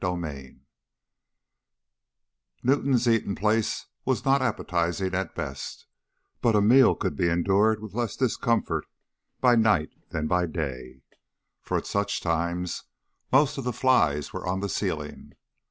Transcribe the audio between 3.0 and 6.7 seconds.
eating places were not appetizing at best, but a